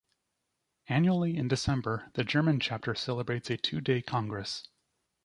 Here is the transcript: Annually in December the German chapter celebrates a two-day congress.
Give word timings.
Annually 0.87 1.37
in 1.37 1.47
December 1.47 2.09
the 2.13 2.23
German 2.23 2.59
chapter 2.59 2.95
celebrates 2.95 3.51
a 3.51 3.57
two-day 3.57 4.01
congress. 4.01 4.67